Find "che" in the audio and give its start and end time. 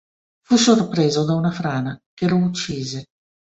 2.15-2.27